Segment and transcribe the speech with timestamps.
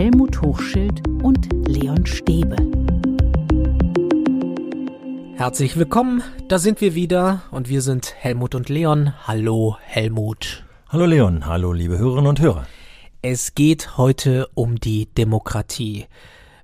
[0.00, 2.56] Helmut Hochschild und Leon Stäbe.
[5.34, 9.12] Herzlich willkommen, da sind wir wieder und wir sind Helmut und Leon.
[9.26, 10.64] Hallo Helmut.
[10.88, 12.66] Hallo Leon, hallo liebe Hörerinnen und Hörer.
[13.20, 16.06] Es geht heute um die Demokratie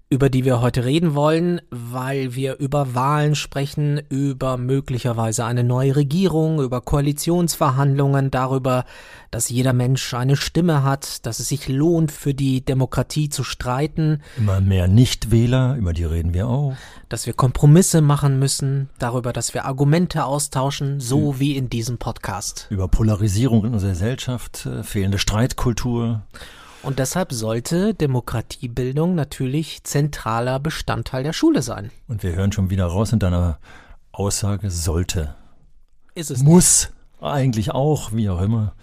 [0.09, 5.97] über die wir heute reden wollen, weil wir über Wahlen sprechen, über möglicherweise eine neue
[5.97, 8.85] Regierung, über Koalitionsverhandlungen, darüber,
[9.33, 14.23] dass jeder Mensch eine Stimme hat, dass es sich lohnt, für die Demokratie zu streiten.
[14.37, 16.77] Immer mehr Nichtwähler, über die reden wir auch.
[17.09, 21.41] Dass wir Kompromisse machen müssen, darüber, dass wir Argumente austauschen, so mhm.
[21.41, 22.69] wie in diesem Podcast.
[22.71, 26.23] Über Polarisierung in unserer Gesellschaft, äh, fehlende Streitkultur.
[26.87, 31.91] Und deshalb sollte Demokratiebildung natürlich zentraler Bestandteil der Schule sein.
[32.07, 33.59] Und wir hören schon wieder raus in deiner
[34.13, 35.35] Aussage sollte.
[36.15, 37.25] Ist es Muss nicht.
[37.25, 38.77] eigentlich auch, wie auch immer.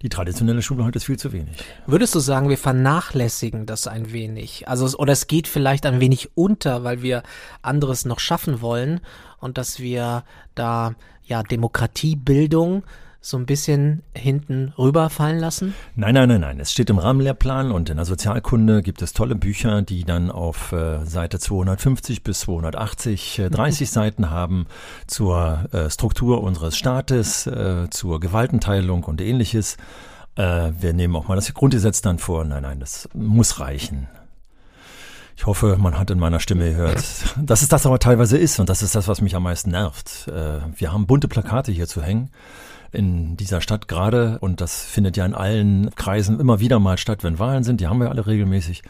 [0.00, 1.58] Die traditionelle Schule heute ist viel zu wenig.
[1.86, 4.66] Würdest du sagen, wir vernachlässigen das ein wenig?
[4.66, 7.22] Also, oder es geht vielleicht ein wenig unter, weil wir
[7.60, 9.02] anderes noch schaffen wollen
[9.40, 12.82] und dass wir da, ja, Demokratiebildung
[13.22, 15.74] so ein bisschen hinten rüberfallen lassen?
[15.94, 16.60] Nein, nein, nein, nein.
[16.60, 20.72] Es steht im Rahmenlehrplan und in der Sozialkunde gibt es tolle Bücher, die dann auf
[20.72, 23.92] äh, Seite 250 bis 280 äh, 30 mhm.
[23.92, 24.66] Seiten haben
[25.06, 29.76] zur äh, Struktur unseres Staates, äh, zur Gewaltenteilung und ähnliches.
[30.36, 32.44] Äh, wir nehmen auch mal das Grundgesetz dann vor.
[32.44, 34.08] Nein, nein, das muss reichen.
[35.36, 37.04] Ich hoffe, man hat in meiner Stimme gehört,
[37.36, 40.28] dass es das aber teilweise ist und das ist das, was mich am meisten nervt.
[40.28, 42.30] Äh, wir haben bunte Plakate hier zu hängen
[42.92, 47.22] in dieser Stadt gerade, und das findet ja in allen Kreisen immer wieder mal statt,
[47.22, 48.82] wenn Wahlen sind, die haben wir alle regelmäßig.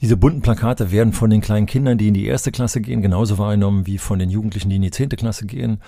[0.00, 3.38] Diese bunten Plakate werden von den kleinen Kindern, die in die erste Klasse gehen, genauso
[3.38, 5.80] wahrgenommen wie von den Jugendlichen, die in die zehnte Klasse gehen.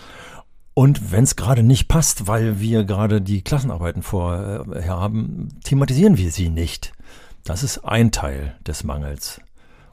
[0.74, 6.16] Und wenn es gerade nicht passt, weil wir gerade die Klassenarbeiten vorher äh, haben, thematisieren
[6.16, 6.92] wir sie nicht.
[7.44, 9.40] Das ist ein Teil des Mangels.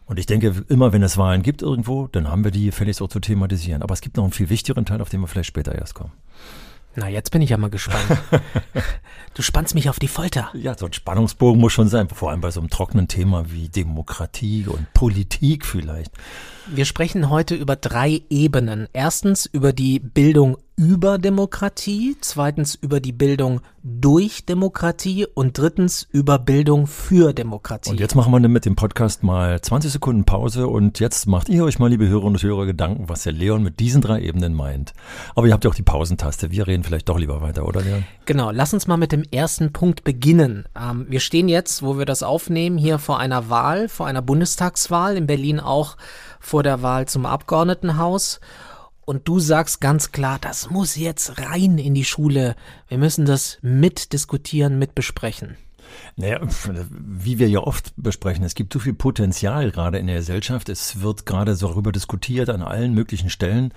[0.05, 3.09] Und ich denke, immer wenn es Wahlen gibt irgendwo, dann haben wir die gefälligst auch
[3.09, 3.81] zu thematisieren.
[3.81, 6.13] Aber es gibt noch einen viel wichtigeren Teil, auf den wir vielleicht später erst kommen.
[6.99, 8.07] Na, jetzt bin ich ja mal gespannt.
[9.35, 10.49] du spannst mich auf die Folter.
[10.55, 13.69] Ja, so ein Spannungsbogen muss schon sein, vor allem bei so einem trockenen Thema wie
[13.69, 16.11] Demokratie und Politik vielleicht.
[16.69, 18.87] Wir sprechen heute über drei Ebenen.
[18.91, 26.37] Erstens über die Bildung über Demokratie, zweitens über die Bildung durch Demokratie und drittens über
[26.37, 27.89] Bildung für Demokratie.
[27.89, 31.63] Und jetzt machen wir mit dem Podcast mal 20 Sekunden Pause und jetzt macht ihr
[31.63, 34.93] euch mal, liebe Hörerinnen und Hörer, Gedanken, was der Leon mit diesen drei Ebenen meint.
[35.33, 36.51] Aber ihr habt ja auch die Pausentaste.
[36.51, 38.03] Wir reden vielleicht doch lieber weiter, oder Leon?
[38.25, 40.65] Genau, lass uns mal mit dem ersten Punkt beginnen.
[40.79, 45.17] Ähm, wir stehen jetzt, wo wir das aufnehmen, hier vor einer Wahl, vor einer Bundestagswahl,
[45.17, 45.97] in Berlin auch
[46.39, 48.39] vor der Wahl zum Abgeordnetenhaus
[49.05, 52.57] und du sagst ganz klar, das muss jetzt rein in die Schule.
[52.89, 55.55] Wir müssen das mitdiskutieren, mitbesprechen.
[56.17, 56.41] Naja,
[56.89, 60.67] wie wir ja oft besprechen, es gibt so viel Potenzial gerade in der Gesellschaft.
[60.67, 63.73] Es wird gerade so darüber diskutiert an allen möglichen Stellen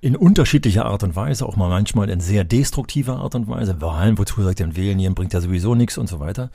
[0.00, 3.80] in unterschiedlicher Art und Weise, auch mal manchmal in sehr destruktiver Art und Weise.
[3.80, 6.50] Wahlen, wozu sagt ihr, wählen, bringt ja sowieso nichts und so weiter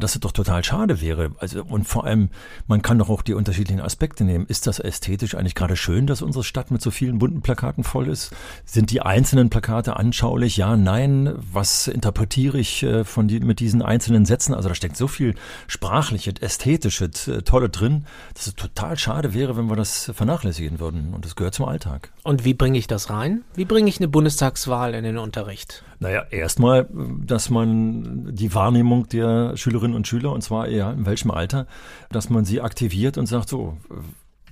[0.00, 1.32] dass es doch total schade wäre.
[1.38, 2.30] Also, und vor allem,
[2.66, 4.46] man kann doch auch die unterschiedlichen Aspekte nehmen.
[4.46, 8.08] Ist das ästhetisch eigentlich gerade schön, dass unsere Stadt mit so vielen bunten Plakaten voll
[8.08, 8.32] ist?
[8.64, 10.56] Sind die einzelnen Plakate anschaulich?
[10.56, 11.34] Ja, nein.
[11.52, 14.54] Was interpretiere ich äh, von die, mit diesen einzelnen Sätzen?
[14.54, 15.34] Also da steckt so viel
[15.66, 21.14] sprachliche, ästhetische, äh, tolle drin, dass es total schade wäre, wenn wir das vernachlässigen würden.
[21.14, 22.12] Und das gehört zum Alltag.
[22.22, 23.42] Und wie bringe ich das rein?
[23.54, 25.84] Wie bringe ich eine Bundestagswahl in den Unterricht?
[26.00, 31.30] Naja, erstmal, dass man die Wahrnehmung der Schülerinnen und Schüler, und zwar eher in welchem
[31.30, 31.66] Alter,
[32.10, 33.76] dass man sie aktiviert und sagt so,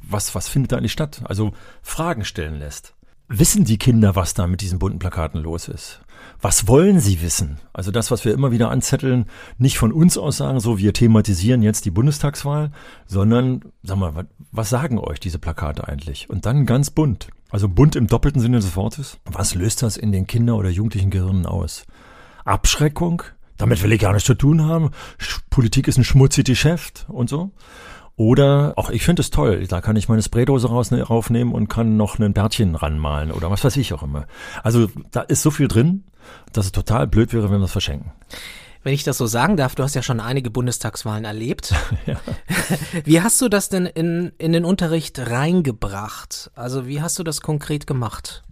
[0.03, 1.23] was, was findet da eigentlich statt?
[1.25, 2.95] Also Fragen stellen lässt.
[3.29, 6.03] Wissen die Kinder, was da mit diesen bunten Plakaten los ist?
[6.41, 7.59] Was wollen sie wissen?
[7.73, 9.27] Also das, was wir immer wieder anzetteln,
[9.59, 12.71] nicht von uns aus sagen, so wir thematisieren jetzt die Bundestagswahl,
[13.07, 16.31] sondern, sag mal, was sagen euch diese Plakate eigentlich?
[16.31, 17.29] Und dann ganz bunt.
[17.51, 19.19] Also bunt im doppelten Sinne des Wortes.
[19.25, 21.85] Was löst das in den Kinder- oder jugendlichen Gehirnen aus?
[22.45, 23.23] Abschreckung?
[23.57, 24.91] Damit will ich gar nichts zu tun haben.
[25.51, 27.51] Politik ist ein schmutziges Geschäft und so.
[28.15, 31.69] Oder auch ich finde es toll, da kann ich meine Spraydose raus, ne, raufnehmen und
[31.69, 34.27] kann noch ein Bärtchen ranmalen oder was weiß ich auch immer.
[34.65, 36.03] Also da ist so viel drin,
[36.53, 38.13] dass es total blöd wäre, wenn wir es verschenken
[38.89, 41.75] wenn ich das so sagen darf, du hast ja schon einige Bundestagswahlen erlebt.
[42.07, 42.17] ja.
[43.05, 46.51] Wie hast du das denn in, in den Unterricht reingebracht?
[46.55, 48.45] Also wie hast du das konkret gemacht?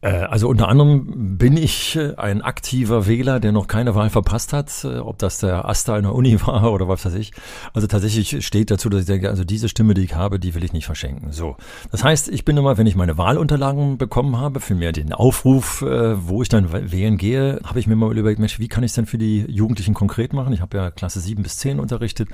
[0.00, 4.52] Äh, also unter anderem bin ich äh, ein aktiver Wähler, der noch keine Wahl verpasst
[4.52, 7.32] hat, äh, ob das der Asta in der Uni war oder was weiß ich.
[7.72, 10.62] Also tatsächlich steht dazu, dass ich denke, also diese Stimme, die ich habe, die will
[10.62, 11.32] ich nicht verschenken.
[11.32, 11.56] So.
[11.90, 15.82] Das heißt, ich bin immer, wenn ich meine Wahlunterlagen bekommen habe, für mir den Aufruf,
[15.82, 18.94] wo ich dann wählen gehe, habe ich mir mal überlegt, Mensch, wie kann ich es
[18.94, 20.52] denn für die Jugendlichen konkret machen?
[20.52, 22.28] Ich habe ja Klasse 7 bis 10 unterrichtet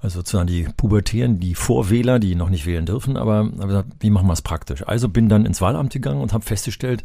[0.00, 4.26] also sozusagen die Pubertären, die Vorwähler, die noch nicht wählen dürfen, aber, aber wie machen
[4.26, 4.86] wir es praktisch?
[4.86, 7.02] Also bin dann ins Wahlamt gegangen und habe festgestellt,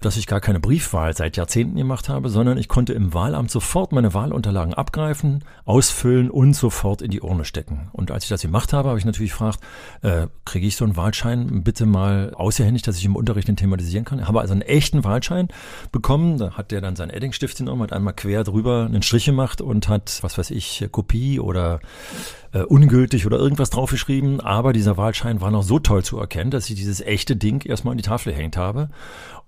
[0.00, 3.92] dass ich gar keine Briefwahl seit Jahrzehnten gemacht habe, sondern ich konnte im Wahlamt sofort
[3.92, 7.88] meine Wahlunterlagen abgreifen, ausfüllen und sofort in die Urne stecken.
[7.92, 9.60] Und als ich das gemacht habe, habe ich natürlich gefragt,
[10.02, 14.04] äh, kriege ich so einen Wahlschein bitte mal ausgehändigt, dass ich im Unterricht den thematisieren
[14.04, 14.20] kann.
[14.20, 15.48] Ich habe also einen echten Wahlschein
[15.90, 16.38] bekommen.
[16.38, 19.88] Da hat der dann seinen Eddingstift genommen, hat einmal quer drüber einen Strich gemacht und
[19.88, 21.80] hat, was weiß ich, Kopie oder
[22.52, 24.40] äh, ungültig oder irgendwas draufgeschrieben.
[24.40, 27.92] Aber dieser Wahlschein war noch so toll zu erkennen, dass ich dieses echte Ding erstmal
[27.92, 28.90] an die Tafel gehängt habe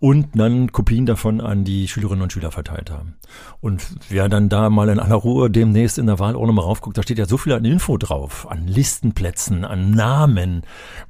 [0.01, 3.17] und dann Kopien davon an die Schülerinnen und Schüler verteilt haben.
[3.61, 7.03] Und wer dann da mal in aller Ruhe demnächst in der Wahlurne mal raufguckt, da
[7.03, 10.63] steht ja so viel an Info drauf, an Listenplätzen, an Namen,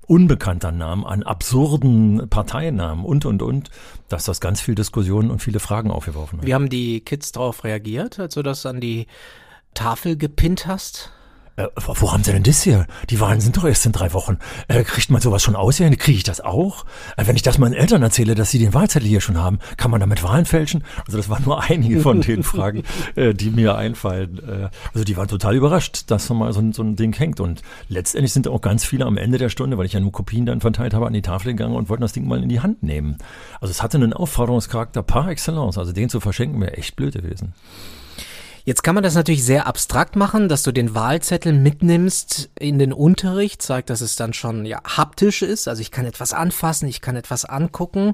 [0.08, 3.70] unbekannter Namen, an absurden Parteinamen und, und, und,
[4.08, 6.46] dass das ganz viel Diskussionen und viele Fragen aufgeworfen hat.
[6.46, 9.06] Wie haben die Kids darauf reagiert, als du das an die
[9.72, 11.12] Tafel gepinnt hast?
[11.60, 12.86] Äh, wo haben Sie denn das hier?
[13.10, 14.38] Die Wahlen sind doch erst in drei Wochen.
[14.68, 15.90] Äh, kriegt man sowas schon aus hier?
[15.96, 16.84] Kriege ich das auch?
[17.16, 19.90] Äh, wenn ich das meinen Eltern erzähle, dass sie den Wahlzettel hier schon haben, kann
[19.90, 20.84] man damit Wahlen fälschen?
[21.06, 22.84] Also das waren nur einige von den Fragen,
[23.16, 24.38] äh, die mir einfallen.
[24.38, 27.40] Äh, also die waren total überrascht, dass so mal so ein, so ein Ding hängt.
[27.40, 30.46] Und letztendlich sind auch ganz viele am Ende der Stunde, weil ich ja nur Kopien
[30.46, 32.82] dann verteilt habe, an die Tafel gegangen und wollten das Ding mal in die Hand
[32.82, 33.18] nehmen.
[33.60, 35.78] Also es hatte einen Aufforderungscharakter par excellence.
[35.78, 37.54] Also den zu verschenken wäre echt blöd gewesen.
[38.64, 42.92] Jetzt kann man das natürlich sehr abstrakt machen, dass du den Wahlzettel mitnimmst in den
[42.92, 45.66] Unterricht, zeigt, dass es dann schon ja haptisch ist.
[45.66, 48.12] Also ich kann etwas anfassen, ich kann etwas angucken.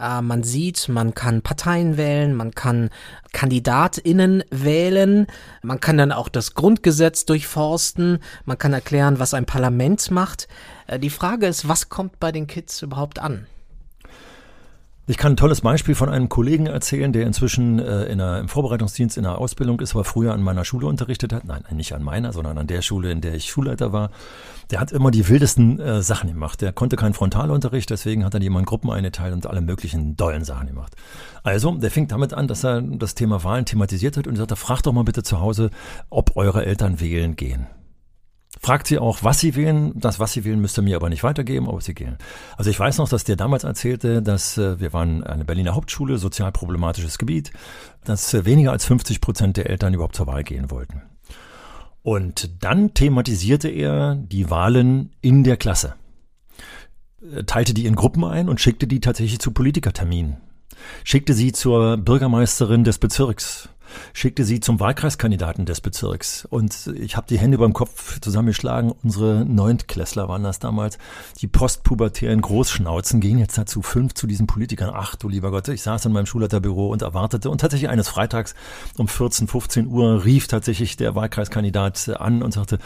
[0.00, 2.90] Äh, man sieht, man kann Parteien wählen, man kann
[3.32, 5.26] KandidatInnen wählen,
[5.62, 10.48] man kann dann auch das Grundgesetz durchforsten, man kann erklären, was ein Parlament macht.
[10.86, 13.46] Äh, die Frage ist, was kommt bei den Kids überhaupt an?
[15.06, 18.48] Ich kann ein tolles Beispiel von einem Kollegen erzählen, der inzwischen äh, in einer, im
[18.48, 21.44] Vorbereitungsdienst in der Ausbildung ist, aber früher an meiner Schule unterrichtet hat.
[21.44, 24.10] Nein, nicht an meiner, sondern an der Schule, in der ich Schulleiter war.
[24.70, 26.62] Der hat immer die wildesten äh, Sachen gemacht.
[26.62, 30.68] Der konnte keinen Frontalunterricht, deswegen hat er in Gruppen eingeteilt und alle möglichen dollen Sachen
[30.68, 30.96] gemacht.
[31.42, 34.86] Also, der fing damit an, dass er das Thema Wahlen thematisiert hat und sagte, fragt
[34.86, 35.70] doch mal bitte zu Hause,
[36.08, 37.66] ob eure Eltern wählen gehen.
[38.64, 39.92] Fragt sie auch, was sie wählen.
[39.94, 42.16] Das, was sie wählen, müsst ihr mir aber nicht weitergeben, ob sie gehen.
[42.56, 46.16] Also ich weiß noch, dass der damals erzählte, dass äh, wir waren eine Berliner Hauptschule,
[46.16, 47.52] sozial problematisches Gebiet,
[48.04, 51.02] dass äh, weniger als 50 Prozent der Eltern überhaupt zur Wahl gehen wollten.
[52.00, 55.96] Und dann thematisierte er die Wahlen in der Klasse,
[57.20, 60.38] äh, teilte die in Gruppen ein und schickte die tatsächlich zu Politikerterminen,
[61.04, 63.68] schickte sie zur Bürgermeisterin des Bezirks,
[64.12, 66.44] schickte sie zum Wahlkreiskandidaten des Bezirks.
[66.44, 68.92] Und ich habe die Hände beim Kopf zusammengeschlagen.
[69.02, 70.98] Unsere Neuntklässler waren das damals.
[71.40, 74.90] Die postpubertären Großschnauzen gehen jetzt dazu fünf zu diesen Politikern.
[74.92, 77.50] Ach du lieber Gott, ich saß in meinem Schulleiterbüro und erwartete.
[77.50, 78.54] Und tatsächlich eines Freitags
[78.96, 82.78] um 14, 15 Uhr rief tatsächlich der Wahlkreiskandidat an und sagte,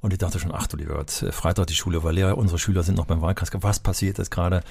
[0.00, 2.82] und ich dachte schon, ach du lieber Gott, Freitag die Schule war leer, unsere Schüler
[2.82, 3.50] sind noch beim Wahlkreis.
[3.52, 4.62] Was passiert jetzt gerade?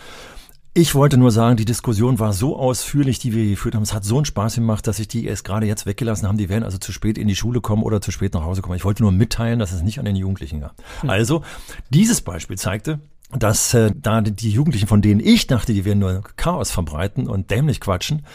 [0.78, 3.84] Ich wollte nur sagen, die Diskussion war so ausführlich, die wir geführt haben.
[3.84, 6.38] Es hat so einen Spaß gemacht, dass ich die erst gerade jetzt weggelassen haben.
[6.38, 8.76] Die werden also zu spät in die Schule kommen oder zu spät nach Hause kommen.
[8.76, 10.76] Ich wollte nur mitteilen, dass es nicht an den Jugendlichen gab.
[11.00, 11.10] Hm.
[11.10, 11.44] Also,
[11.92, 13.00] dieses Beispiel zeigte,
[13.32, 17.52] dass äh, da die Jugendlichen, von denen ich dachte, die werden nur Chaos verbreiten und
[17.52, 18.26] dämlich quatschen,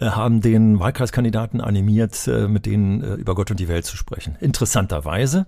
[0.00, 4.36] haben den Wahlkreiskandidaten animiert, äh, mit denen äh, über Gott und die Welt zu sprechen.
[4.40, 5.46] Interessanterweise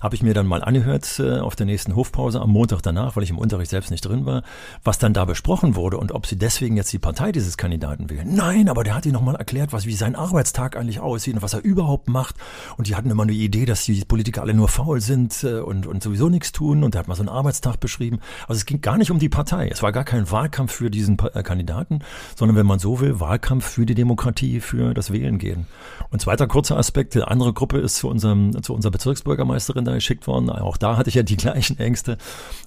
[0.00, 3.30] habe ich mir dann mal angehört auf der nächsten Hofpause am Montag danach, weil ich
[3.30, 4.42] im Unterricht selbst nicht drin war,
[4.82, 8.34] was dann da besprochen wurde und ob sie deswegen jetzt die Partei dieses Kandidaten wählen.
[8.34, 11.54] Nein, aber der hat ihnen nochmal erklärt, was wie sein Arbeitstag eigentlich aussieht und was
[11.54, 12.34] er überhaupt macht.
[12.76, 16.02] Und die hatten immer eine Idee, dass die Politiker alle nur faul sind und, und
[16.02, 16.82] sowieso nichts tun.
[16.82, 18.18] Und er hat mal so einen Arbeitstag beschrieben.
[18.48, 19.68] Also es ging gar nicht um die Partei.
[19.68, 22.00] Es war gar kein Wahlkampf für diesen Kandidaten,
[22.36, 25.66] sondern wenn man so will, Wahlkampf für die die Demokratie, für das Wählen gehen.
[26.10, 30.26] Und zweiter kurzer Aspekt, die andere Gruppe ist zu, unserem, zu unserer Bezirksbürgermeisterin da geschickt
[30.26, 30.50] worden.
[30.50, 32.18] Auch da hatte ich ja die gleichen Ängste.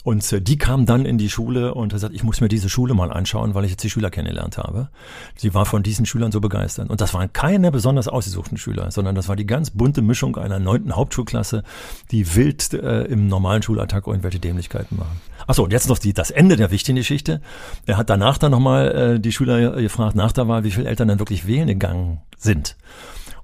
[0.03, 2.69] Und äh, die kam dann in die Schule und hat gesagt, ich muss mir diese
[2.69, 4.89] Schule mal anschauen, weil ich jetzt die Schüler kennengelernt habe.
[5.35, 6.89] Sie war von diesen Schülern so begeistert.
[6.89, 10.59] Und das waren keine besonders ausgesuchten Schüler, sondern das war die ganz bunte Mischung einer
[10.59, 11.63] neunten Hauptschulklasse,
[12.11, 15.19] die wild äh, im normalen Schulattack irgendwelche Dämlichkeiten machen.
[15.47, 17.41] Achso, und jetzt noch die, das Ende der wichtigen Geschichte.
[17.85, 21.07] Er hat danach dann nochmal äh, die Schüler gefragt, nach der Wahl, wie viele Eltern
[21.15, 22.75] dann wirklich wählen gegangen sind.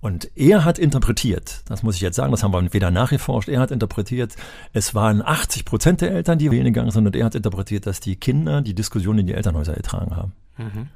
[0.01, 3.59] Und er hat interpretiert, das muss ich jetzt sagen, das haben wir weder nachgeforscht, er
[3.59, 4.35] hat interpretiert,
[4.73, 7.99] es waren 80 Prozent der Eltern, die wählen gegangen sind, und er hat interpretiert, dass
[7.99, 10.33] die Kinder die Diskussion in die Elternhäuser getragen haben.
[10.57, 10.89] Mhm.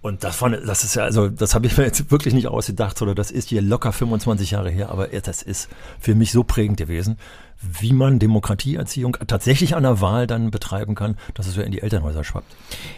[0.00, 3.02] Und das, war, das ist ja, also das habe ich mir jetzt wirklich nicht ausgedacht,
[3.02, 6.76] oder das ist hier locker 25 Jahre her, aber das ist für mich so prägend
[6.76, 7.16] gewesen
[7.60, 11.82] wie man Demokratieerziehung tatsächlich an der Wahl dann betreiben kann, dass es ja in die
[11.82, 12.54] Elternhäuser schwappt.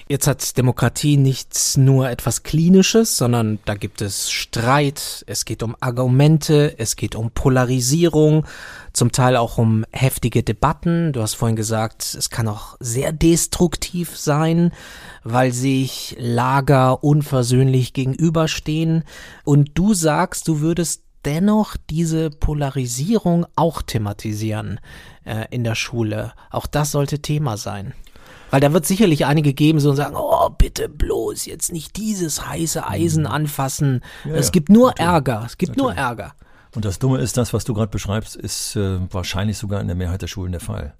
[0.06, 5.76] Jetzt hat Demokratie nichts nur etwas Klinisches, sondern da gibt es Streit, es geht um
[5.80, 8.44] Argumente, es geht um Polarisierung,
[8.92, 11.12] zum Teil auch um heftige Debatten.
[11.12, 14.72] Du hast vorhin gesagt, es kann auch sehr destruktiv sein,
[15.24, 19.04] weil sich Lager unversöhnlich gegenüberstehen.
[19.44, 24.80] Und du sagst, du würdest dennoch diese Polarisierung auch thematisieren
[25.24, 26.32] äh, in der Schule.
[26.50, 27.94] Auch das sollte Thema sein.
[28.50, 32.46] Weil da wird sicherlich einige geben, so und sagen, oh, bitte bloß jetzt nicht dieses
[32.46, 33.30] heiße Eisen mhm.
[33.30, 34.00] anfassen.
[34.24, 35.08] Ja, es gibt nur natürlich.
[35.08, 35.42] Ärger.
[35.46, 35.96] Es gibt natürlich.
[35.96, 36.34] nur Ärger.
[36.74, 39.96] Und das Dumme ist, das, was du gerade beschreibst, ist äh, wahrscheinlich sogar in der
[39.96, 40.94] Mehrheit der Schulen der Fall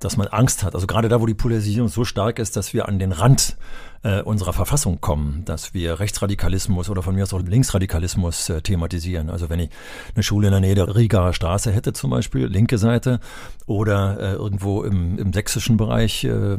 [0.00, 0.74] dass man Angst hat.
[0.74, 3.56] Also gerade da, wo die Polarisierung so stark ist, dass wir an den Rand
[4.02, 9.28] äh, unserer Verfassung kommen, dass wir Rechtsradikalismus oder von mir aus auch Linksradikalismus äh, thematisieren.
[9.28, 9.70] Also wenn ich
[10.14, 13.20] eine Schule in der Nähe der Rigaer Straße hätte zum Beispiel, linke Seite,
[13.66, 16.56] oder äh, irgendwo im, im sächsischen Bereich, äh,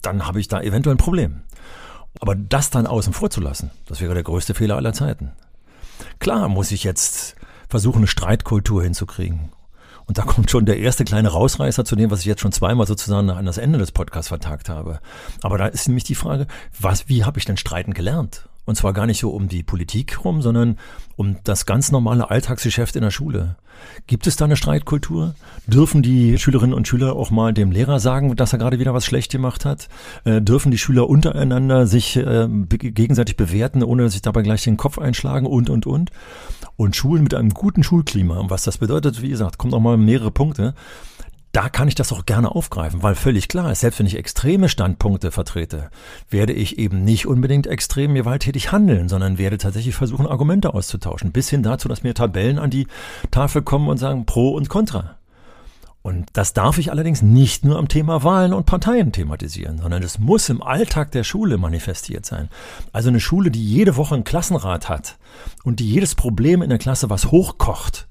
[0.00, 1.42] dann habe ich da eventuell ein Problem.
[2.20, 5.32] Aber das dann außen vor zu lassen, das wäre der größte Fehler aller Zeiten.
[6.20, 7.34] Klar muss ich jetzt
[7.68, 9.50] versuchen, eine Streitkultur hinzukriegen
[10.06, 12.86] und da kommt schon der erste kleine Rausreißer zu dem, was ich jetzt schon zweimal
[12.86, 15.00] sozusagen an das Ende des Podcasts vertagt habe.
[15.42, 16.46] Aber da ist nämlich die Frage,
[16.78, 18.48] was, wie habe ich denn Streiten gelernt?
[18.66, 20.78] Und zwar gar nicht so um die Politik rum, sondern
[21.16, 23.56] um das ganz normale Alltagsgeschäft in der Schule.
[24.06, 25.34] Gibt es da eine Streitkultur?
[25.66, 29.04] Dürfen die Schülerinnen und Schüler auch mal dem Lehrer sagen, dass er gerade wieder was
[29.04, 29.88] schlecht gemacht hat?
[30.24, 34.98] Äh, dürfen die Schüler untereinander sich äh, gegenseitig bewerten, ohne sich dabei gleich den Kopf
[34.98, 36.10] einschlagen und, und, und?
[36.76, 39.96] Und Schulen mit einem guten Schulklima, und was das bedeutet, wie gesagt, kommt noch mal
[39.96, 40.74] mehrere Punkte
[41.54, 44.68] da kann ich das auch gerne aufgreifen, weil völlig klar ist, selbst wenn ich extreme
[44.68, 45.88] Standpunkte vertrete,
[46.28, 51.48] werde ich eben nicht unbedingt extrem gewalttätig handeln, sondern werde tatsächlich versuchen, Argumente auszutauschen, bis
[51.48, 52.88] hin dazu, dass mir Tabellen an die
[53.30, 55.16] Tafel kommen und sagen Pro und Contra.
[56.02, 60.18] Und das darf ich allerdings nicht nur am Thema Wahlen und Parteien thematisieren, sondern es
[60.18, 62.48] muss im Alltag der Schule manifestiert sein.
[62.92, 65.18] Also eine Schule, die jede Woche einen Klassenrat hat
[65.62, 68.08] und die jedes Problem in der Klasse was hochkocht,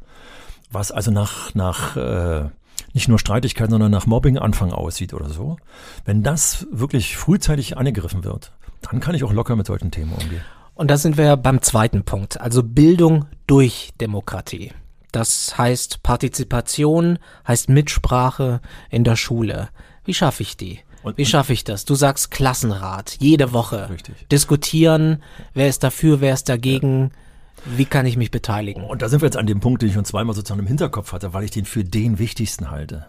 [0.72, 2.50] was also nach, nach äh,
[2.94, 5.58] nicht nur Streitigkeiten, sondern nach Mobbing-Anfang aussieht oder so,
[6.06, 10.42] wenn das wirklich frühzeitig angegriffen wird, dann kann ich auch locker mit solchen Themen umgehen.
[10.76, 14.72] Und da sind wir beim zweiten Punkt, also Bildung durch Demokratie.
[15.12, 19.70] Das heißt Partizipation, heißt Mitsprache in der Schule.
[20.04, 20.80] Wie schaffe ich die?
[21.04, 21.86] Und, Wie schaffe ich das?
[21.86, 23.90] Du sagst Klassenrat, jede Woche.
[23.90, 24.28] Richtig.
[24.30, 25.22] Diskutieren,
[25.54, 27.12] wer ist dafür, wer ist dagegen.
[27.12, 27.23] Ja.
[27.66, 28.84] Wie kann ich mich beteiligen?
[28.84, 31.14] Und da sind wir jetzt an dem Punkt, den ich schon zweimal sozusagen im Hinterkopf
[31.14, 33.08] hatte, weil ich den für den wichtigsten halte.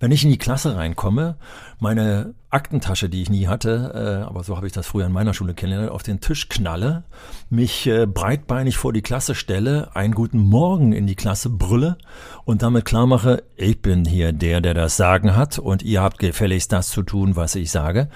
[0.00, 1.36] Wenn ich in die Klasse reinkomme,
[1.78, 5.34] meine Aktentasche, die ich nie hatte, äh, aber so habe ich das früher in meiner
[5.34, 7.04] Schule kennengelernt, auf den Tisch knalle,
[7.50, 11.98] mich äh, breitbeinig vor die Klasse stelle, einen guten Morgen in die Klasse brülle
[12.44, 16.18] und damit klar mache, ich bin hier der, der das Sagen hat und ihr habt
[16.18, 18.08] gefälligst das zu tun, was ich sage,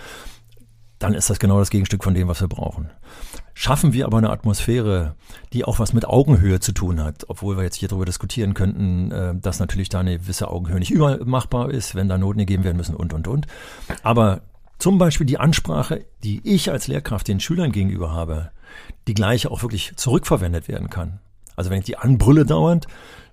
[1.02, 2.90] dann ist das genau das Gegenstück von dem, was wir brauchen.
[3.54, 5.16] Schaffen wir aber eine Atmosphäre,
[5.52, 9.10] die auch was mit Augenhöhe zu tun hat, obwohl wir jetzt hier darüber diskutieren könnten,
[9.10, 12.62] äh, dass natürlich da eine gewisse Augenhöhe nicht überall machbar ist, wenn da Noten gegeben
[12.62, 13.46] werden müssen und, und, und.
[14.04, 14.42] Aber
[14.78, 18.52] zum Beispiel die Ansprache, die ich als Lehrkraft den Schülern gegenüber habe,
[19.08, 21.18] die gleiche auch wirklich zurückverwendet werden kann.
[21.56, 22.86] Also wenn ich die anbrülle dauernd,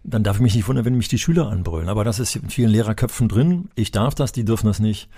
[0.04, 1.90] dann darf ich mich nicht wundern, wenn mich die Schüler anbrüllen.
[1.90, 3.70] Aber das ist in vielen Lehrerköpfen drin.
[3.76, 5.10] Ich darf das, die dürfen das nicht.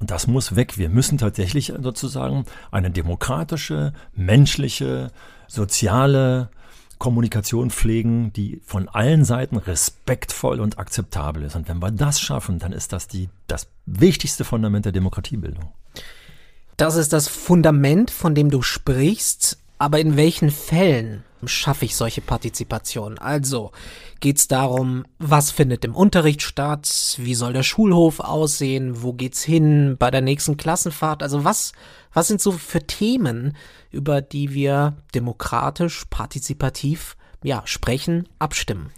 [0.00, 0.78] Und das muss weg.
[0.78, 5.12] Wir müssen tatsächlich sozusagen eine demokratische, menschliche,
[5.46, 6.48] soziale
[6.98, 11.54] Kommunikation pflegen, die von allen Seiten respektvoll und akzeptabel ist.
[11.54, 15.72] Und wenn wir das schaffen, dann ist das die, das wichtigste Fundament der Demokratiebildung.
[16.76, 19.58] Das ist das Fundament, von dem du sprichst.
[19.78, 23.18] Aber in welchen Fällen schaffe ich solche Partizipation?
[23.18, 23.72] Also
[24.20, 29.42] geht es darum, was findet im Unterricht statt, wie soll der Schulhof aussehen, wo geht's
[29.42, 31.22] hin bei der nächsten Klassenfahrt?
[31.22, 31.72] Also was,
[32.12, 33.56] was sind so für Themen,
[33.90, 38.90] über die wir demokratisch, partizipativ ja, sprechen, abstimmen?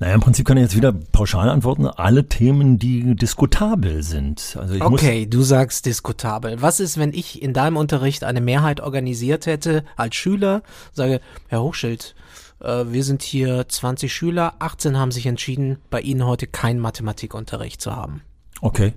[0.00, 1.86] Naja, im Prinzip kann ich jetzt wieder pauschal antworten.
[1.86, 4.56] Alle Themen, die diskutabel sind.
[4.60, 6.62] Also ich okay, du sagst diskutabel.
[6.62, 10.62] Was ist, wenn ich in deinem Unterricht eine Mehrheit organisiert hätte als Schüler?
[10.92, 12.14] Sage, Herr Hochschild,
[12.60, 17.80] äh, wir sind hier 20 Schüler, 18 haben sich entschieden, bei Ihnen heute keinen Mathematikunterricht
[17.80, 18.22] zu haben.
[18.60, 18.92] Okay.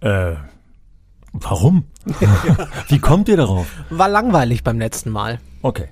[0.00, 0.34] Äh,
[1.32, 1.84] warum?
[2.88, 3.66] Wie kommt ihr darauf?
[3.90, 5.40] War langweilig beim letzten Mal.
[5.62, 5.88] Okay.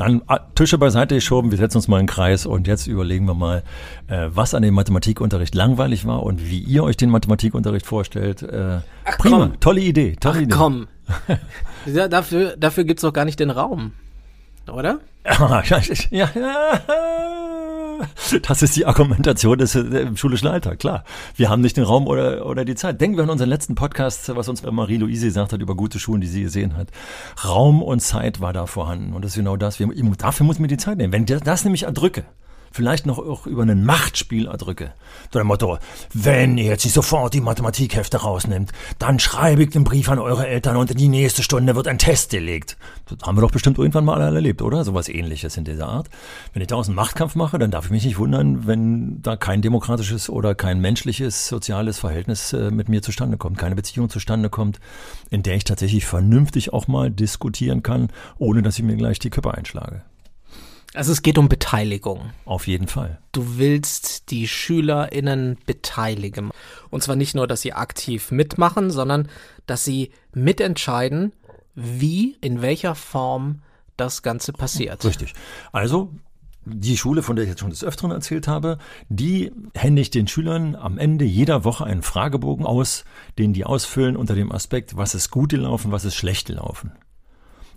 [0.00, 3.26] Dann ah, Tische beiseite geschoben, wir setzen uns mal in den Kreis und jetzt überlegen
[3.26, 3.62] wir mal,
[4.06, 8.42] äh, was an dem Mathematikunterricht langweilig war und wie ihr euch den Mathematikunterricht vorstellt.
[8.42, 9.60] Äh, Ach, prima, komm.
[9.60, 10.16] tolle Idee.
[10.18, 10.54] Tolle Ach, Idee.
[10.56, 10.88] komm.
[11.84, 13.92] ja, dafür dafür gibt es doch gar nicht den Raum,
[14.72, 15.00] oder?
[16.10, 16.80] ja, ja,
[18.42, 21.04] das ist die Argumentation des äh, schulischen Alltag, klar.
[21.36, 23.00] Wir haben nicht den Raum oder, oder die Zeit.
[23.00, 26.26] Denken wir an unseren letzten Podcast, was uns Marie-Louise gesagt hat über gute Schulen, die
[26.26, 26.88] sie gesehen hat.
[27.44, 29.12] Raum und Zeit war da vorhanden.
[29.12, 29.78] Und das ist genau das.
[29.78, 29.88] Wir,
[30.18, 31.12] dafür muss mir die Zeit nehmen.
[31.12, 32.24] Wenn ich das nämlich erdrücke,
[32.70, 34.92] vielleicht noch auch über ein Machtspiel erdrücke.
[35.32, 35.78] So dem Motto,
[36.12, 40.46] wenn ihr jetzt nicht sofort die Mathematikhefte rausnimmt, dann schreibe ich den Brief an eure
[40.46, 42.76] Eltern und in die nächste Stunde wird ein Test gelegt.
[43.06, 44.84] Das haben wir doch bestimmt irgendwann mal alle erlebt, oder?
[44.84, 46.08] Sowas ähnliches in dieser Art.
[46.52, 49.62] Wenn ich daraus einen Machtkampf mache, dann darf ich mich nicht wundern, wenn da kein
[49.62, 54.80] demokratisches oder kein menschliches, soziales Verhältnis äh, mit mir zustande kommt, keine Beziehung zustande kommt,
[55.30, 58.08] in der ich tatsächlich vernünftig auch mal diskutieren kann,
[58.38, 60.02] ohne dass ich mir gleich die Köpfe einschlage.
[60.94, 62.32] Also es geht um Beteiligung.
[62.44, 63.18] Auf jeden Fall.
[63.32, 66.50] Du willst die SchülerInnen beteiligen.
[66.90, 69.28] Und zwar nicht nur, dass sie aktiv mitmachen, sondern
[69.66, 71.32] dass sie mitentscheiden,
[71.74, 73.62] wie, in welcher Form
[73.96, 75.04] das Ganze passiert.
[75.04, 75.34] Richtig.
[75.72, 76.12] Also
[76.64, 78.78] die Schule, von der ich jetzt schon des Öfteren erzählt habe,
[79.08, 83.04] die händigt den Schülern am Ende jeder Woche einen Fragebogen aus,
[83.38, 86.92] den die ausfüllen unter dem Aspekt, was ist gut gelaufen, was ist schlecht gelaufen.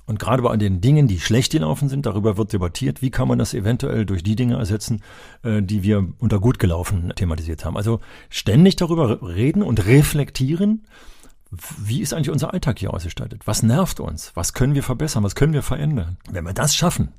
[0.05, 3.39] Und gerade bei den Dingen, die schlecht gelaufen sind, darüber wird debattiert, wie kann man
[3.39, 5.01] das eventuell durch die Dinge ersetzen,
[5.43, 7.77] äh, die wir unter gut gelaufen thematisiert haben.
[7.77, 10.85] Also ständig darüber reden und reflektieren,
[11.77, 13.43] wie ist eigentlich unser Alltag hier ausgestattet?
[13.45, 14.31] Was nervt uns?
[14.33, 15.23] Was können wir verbessern?
[15.23, 16.17] Was können wir verändern?
[16.29, 17.13] Wenn wir das schaffen,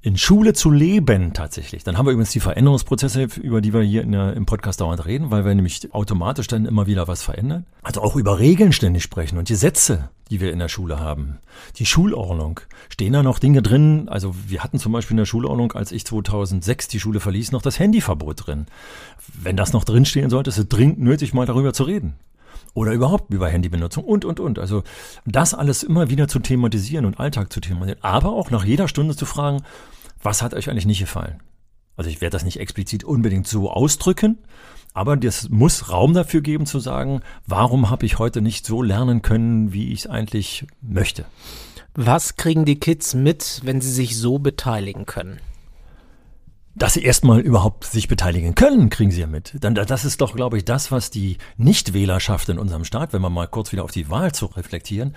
[0.00, 1.82] in Schule zu leben tatsächlich.
[1.82, 5.30] Dann haben wir übrigens die Veränderungsprozesse, über die wir hier der, im Podcast dauernd reden,
[5.30, 7.66] weil wir nämlich automatisch dann immer wieder was verändern.
[7.82, 11.38] Also auch über Regeln ständig sprechen und Gesetze, die wir in der Schule haben.
[11.76, 12.60] Die Schulordnung.
[12.88, 14.08] Stehen da noch Dinge drin?
[14.08, 17.62] Also wir hatten zum Beispiel in der Schulordnung, als ich 2006 die Schule verließ, noch
[17.62, 18.66] das Handyverbot drin.
[19.34, 22.14] Wenn das noch drinstehen sollte, ist es dringend nötig, mal darüber zu reden
[22.74, 24.58] oder überhaupt über Handybenutzung und, und, und.
[24.58, 24.82] Also
[25.24, 29.16] das alles immer wieder zu thematisieren und Alltag zu thematisieren, aber auch nach jeder Stunde
[29.16, 29.62] zu fragen,
[30.22, 31.40] was hat euch eigentlich nicht gefallen?
[31.96, 34.38] Also ich werde das nicht explizit unbedingt so ausdrücken,
[34.94, 39.22] aber das muss Raum dafür geben zu sagen, warum habe ich heute nicht so lernen
[39.22, 41.24] können, wie ich es eigentlich möchte.
[41.94, 45.40] Was kriegen die Kids mit, wenn sie sich so beteiligen können?
[46.78, 49.52] Dass sie erstmal überhaupt sich beteiligen können, kriegen sie ja mit.
[49.60, 53.32] Dann, das ist doch, glaube ich, das, was die Nichtwählerschaft in unserem Staat, wenn man
[53.32, 55.14] mal kurz wieder auf die Wahl zu reflektieren,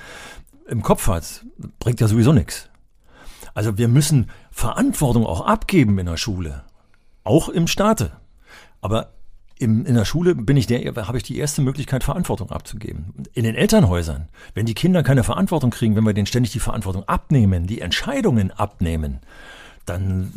[0.68, 1.46] im Kopf hat,
[1.80, 2.70] bringt ja sowieso nichts.
[3.54, 6.64] Also wir müssen Verantwortung auch abgeben in der Schule,
[7.24, 8.12] auch im Staate.
[8.80, 9.14] Aber
[9.60, 13.14] im, in der Schule bin ich der, habe ich die erste Möglichkeit, Verantwortung abzugeben.
[13.34, 17.04] In den Elternhäusern, wenn die Kinder keine Verantwortung kriegen, wenn wir denen ständig die Verantwortung
[17.08, 19.20] abnehmen, die Entscheidungen abnehmen,
[19.86, 20.32] dann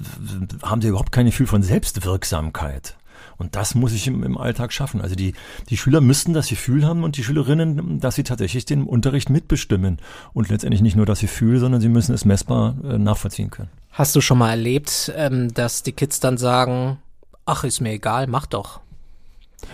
[0.63, 2.97] haben sie überhaupt kein Gefühl von Selbstwirksamkeit.
[3.37, 5.01] Und das muss ich im, im, Alltag schaffen.
[5.01, 5.35] Also die,
[5.69, 9.99] die Schüler müssten das Gefühl haben und die Schülerinnen, dass sie tatsächlich den Unterricht mitbestimmen.
[10.33, 13.71] Und letztendlich nicht nur das Gefühl, sondern sie müssen es messbar äh, nachvollziehen können.
[13.91, 16.99] Hast du schon mal erlebt, ähm, dass die Kids dann sagen,
[17.45, 18.81] ach, ist mir egal, mach doch.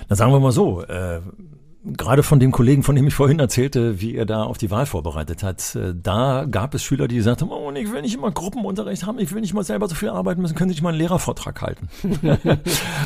[0.08, 1.20] Na sagen wir mal so, äh,
[1.82, 4.84] Gerade von dem Kollegen, von dem ich vorhin erzählte, wie er da auf die Wahl
[4.84, 8.30] vorbereitet hat, äh, da gab es Schüler, die gesagt haben, oh, ich will nicht immer
[8.30, 10.90] Gruppenunterricht haben, ich will nicht mal selber so viel arbeiten müssen, können Sie nicht mal
[10.90, 11.88] einen Lehrervortrag halten.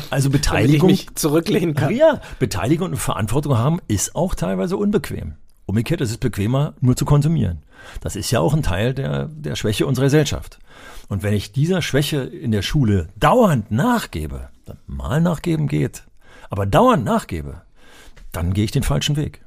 [0.09, 0.89] also Beteiligung.
[0.89, 1.95] Damit ich mich zurücklehnen kann.
[1.95, 5.35] Ja, Beteiligung und Verantwortung haben ist auch teilweise unbequem.
[5.65, 7.63] Umgekehrt ist es bequemer, nur zu konsumieren.
[8.01, 10.59] Das ist ja auch ein Teil der, der Schwäche unserer Gesellschaft.
[11.07, 14.49] Und wenn ich dieser Schwäche in der Schule dauernd nachgebe,
[14.85, 16.03] mal nachgeben geht,
[16.49, 17.61] aber dauernd nachgebe,
[18.35, 19.41] dann gehe ich den falschen Weg.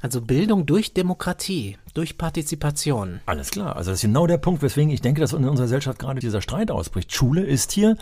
[0.00, 3.18] Also Bildung durch Demokratie, durch Partizipation.
[3.26, 3.74] Alles klar.
[3.74, 6.40] Also das ist genau der Punkt, weswegen ich denke, dass in unserer Gesellschaft gerade dieser
[6.40, 7.12] Streit ausbricht.
[7.12, 7.96] Schule ist hier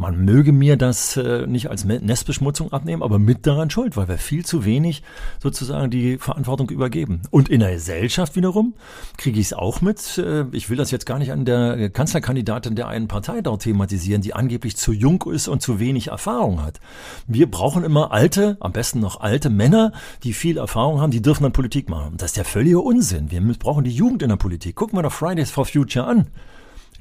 [0.00, 4.16] man möge mir das äh, nicht als Nestbeschmutzung abnehmen, aber mit daran schuld, weil wir
[4.16, 5.02] viel zu wenig
[5.42, 7.20] sozusagen die Verantwortung übergeben.
[7.30, 8.72] Und in der Gesellschaft wiederum
[9.18, 10.16] kriege ich es auch mit.
[10.16, 14.22] Äh, ich will das jetzt gar nicht an der Kanzlerkandidatin der einen Partei dort thematisieren,
[14.22, 16.80] die angeblich zu jung ist und zu wenig Erfahrung hat.
[17.26, 21.42] Wir brauchen immer alte, am besten noch alte Männer, die viel Erfahrung haben, die dürfen
[21.42, 22.14] dann Politik machen.
[22.16, 23.29] Das ist der völlige Unsinn.
[23.30, 24.74] Wir brauchen die Jugend in der Politik.
[24.74, 26.26] Gucken wir doch Fridays for Future an.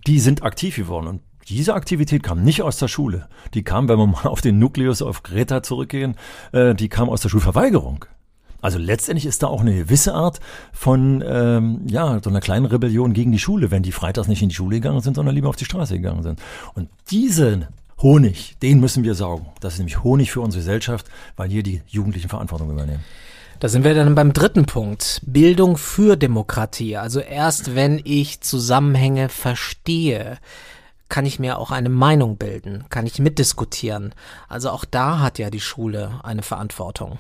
[0.07, 3.27] Die sind aktiv geworden und diese Aktivität kam nicht aus der Schule.
[3.55, 6.15] Die kam, wenn wir mal auf den Nukleus auf Greta zurückgehen,
[6.51, 8.05] äh, die kam aus der Schulverweigerung.
[8.61, 10.39] Also letztendlich ist da auch eine gewisse Art
[10.73, 14.49] von ähm, ja so einer kleinen Rebellion gegen die Schule, wenn die freitags nicht in
[14.49, 16.39] die Schule gegangen sind, sondern lieber auf die Straße gegangen sind.
[16.75, 17.69] Und diese
[18.01, 19.47] Honig, den müssen wir saugen.
[19.61, 23.03] Das ist nämlich Honig für unsere Gesellschaft, weil hier die Jugendlichen Verantwortung übernehmen.
[23.59, 25.19] Da sind wir dann beim dritten Punkt.
[25.25, 26.95] Bildung für Demokratie.
[26.95, 30.37] Also erst wenn ich Zusammenhänge verstehe,
[31.09, 34.15] kann ich mir auch eine Meinung bilden, kann ich mitdiskutieren.
[34.47, 37.19] Also auch da hat ja die Schule eine Verantwortung.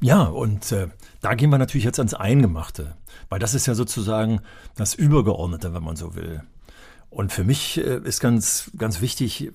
[0.00, 0.88] Ja, und äh,
[1.20, 2.94] da gehen wir natürlich jetzt ans Eingemachte,
[3.28, 4.40] weil das ist ja sozusagen
[4.76, 6.42] das Übergeordnete, wenn man so will.
[7.10, 9.50] Und für mich äh, ist ganz, ganz wichtig,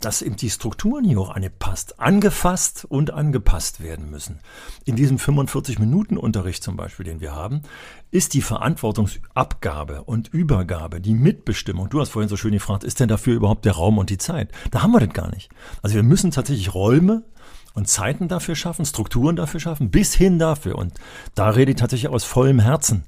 [0.00, 4.40] dass eben die Strukturen hier auch angepasst, angefasst und angepasst werden müssen.
[4.84, 7.62] In diesem 45-Minuten-Unterricht zum Beispiel, den wir haben,
[8.10, 11.88] ist die Verantwortungsabgabe und Übergabe, die Mitbestimmung.
[11.88, 14.52] Du hast vorhin so schön gefragt, ist denn dafür überhaupt der Raum und die Zeit?
[14.70, 15.48] Da haben wir das gar nicht.
[15.80, 17.24] Also wir müssen tatsächlich Räume
[17.72, 20.76] und Zeiten dafür schaffen, Strukturen dafür schaffen, bis hin dafür.
[20.76, 20.94] Und
[21.34, 23.04] da rede ich tatsächlich aus vollem Herzen.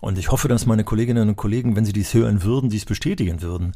[0.00, 3.42] Und ich hoffe, dass meine Kolleginnen und Kollegen, wenn sie dies hören würden, dies bestätigen
[3.42, 3.72] würden.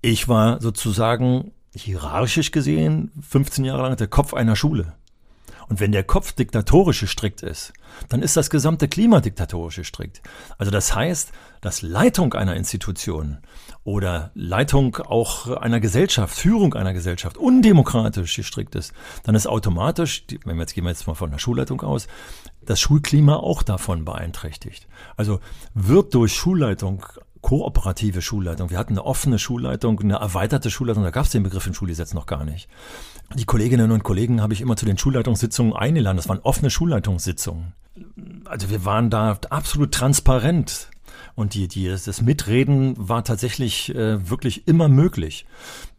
[0.00, 4.94] Ich war sozusagen hierarchisch gesehen 15 Jahre lang der Kopf einer Schule.
[5.70, 7.72] Und wenn der Kopf diktatorisch gestrickt ist,
[8.08, 10.20] dann ist das gesamte Klima diktatorisch gestrickt.
[10.58, 11.30] Also das heißt,
[11.60, 13.38] dass Leitung einer Institution
[13.84, 20.56] oder Leitung auch einer Gesellschaft, Führung einer Gesellschaft undemokratisch gestrickt ist, dann ist automatisch, wenn
[20.56, 22.08] wir jetzt gehen wir jetzt mal von der Schulleitung aus,
[22.62, 24.88] das Schulklima auch davon beeinträchtigt.
[25.16, 25.38] Also
[25.74, 27.06] wird durch Schulleitung
[27.42, 28.70] kooperative Schulleitung.
[28.70, 32.12] Wir hatten eine offene Schulleitung, eine erweiterte Schulleitung, da gab es den Begriff im Schulgesetz
[32.12, 32.68] noch gar nicht.
[33.34, 36.16] Die Kolleginnen und Kollegen habe ich immer zu den Schulleitungssitzungen eingeladen.
[36.16, 37.74] Das waren offene Schulleitungssitzungen.
[38.44, 40.88] Also wir waren da absolut transparent.
[41.36, 45.46] Und die, die, das Mitreden war tatsächlich äh, wirklich immer möglich.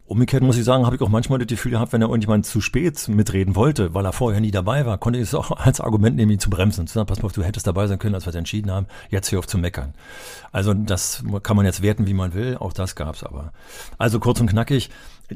[0.04, 2.60] Umgekehrt muss ich sagen, habe ich auch manchmal das Gefühl gehabt, wenn er irgendjemand zu
[2.60, 6.16] spät mitreden wollte, weil er vorher nie dabei war, konnte ich es auch als Argument
[6.16, 6.86] nehmen, ihn zu bremsen.
[6.86, 8.86] Zu sagen, pass mal auf, du hättest dabei sein können, als wir es entschieden haben,
[9.08, 9.94] jetzt hör auf zu meckern.
[10.50, 13.52] Also das kann man jetzt werten, wie man will, auch das gab's aber.
[13.96, 14.90] Also kurz und knackig,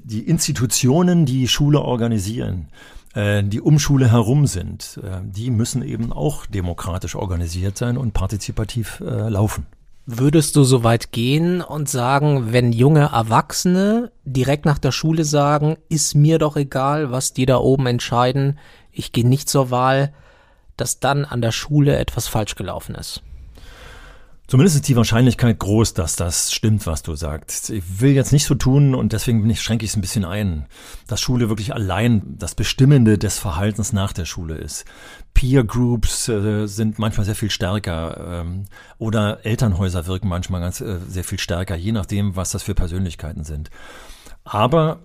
[0.04, 2.68] die Institutionen, die Schule organisieren,
[3.14, 8.12] äh, die um Schule herum sind, äh, die müssen eben auch demokratisch organisiert sein und
[8.12, 9.66] partizipativ äh, laufen.
[10.09, 15.78] Würdest du so weit gehen und sagen, wenn junge Erwachsene direkt nach der Schule sagen,
[15.88, 18.59] ist mir doch egal, was die da oben entscheiden,
[18.92, 20.12] ich gehe nicht zur Wahl,
[20.76, 23.22] dass dann an der Schule etwas falsch gelaufen ist?
[24.48, 27.70] Zumindest ist die Wahrscheinlichkeit groß, dass das stimmt, was du sagst.
[27.70, 30.66] Ich will jetzt nicht so tun und deswegen schränke ich es ein bisschen ein,
[31.09, 34.85] dass Schule wirklich allein das Bestimmende des Verhaltens nach der Schule ist.
[35.35, 38.66] Peer Groups äh, sind manchmal sehr viel stärker ähm,
[38.98, 43.42] oder Elternhäuser wirken manchmal ganz äh, sehr viel stärker, je nachdem, was das für Persönlichkeiten
[43.42, 43.70] sind.
[44.44, 45.00] Aber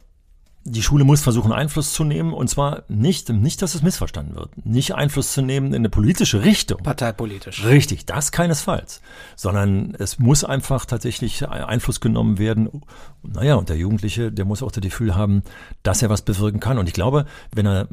[0.63, 4.65] die Schule muss versuchen, Einfluss zu nehmen, und zwar nicht, nicht, dass es missverstanden wird,
[4.65, 6.83] nicht Einfluss zu nehmen in eine politische Richtung.
[6.83, 7.65] Parteipolitisch.
[7.65, 9.01] Richtig, das keinesfalls.
[9.35, 12.83] Sondern es muss einfach tatsächlich Einfluss genommen werden.
[13.23, 15.41] Naja, und der Jugendliche, der muss auch das Gefühl haben,
[15.81, 16.77] dass er was bewirken kann.
[16.77, 17.87] Und ich glaube, wenn er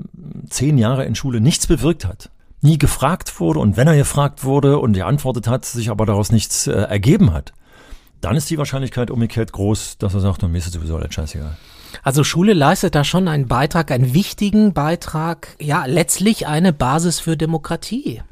[0.50, 4.78] zehn Jahre in Schule nichts bewirkt hat, nie gefragt wurde, und wenn er gefragt wurde
[4.78, 7.52] und geantwortet hat, sich aber daraus nichts äh, ergeben hat,
[8.20, 11.56] dann ist die Wahrscheinlichkeit umgekehrt groß, dass er sagt, mir ist es sowieso alles scheißegal.
[12.02, 17.36] Also Schule leistet da schon einen Beitrag, einen wichtigen Beitrag, ja, letztlich eine Basis für
[17.36, 18.22] Demokratie.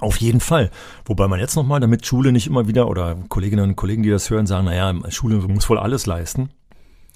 [0.00, 0.70] Auf jeden Fall.
[1.04, 4.30] Wobei man jetzt nochmal, damit Schule nicht immer wieder oder Kolleginnen und Kollegen, die das
[4.30, 6.50] hören, sagen, naja, Schule muss wohl alles leisten.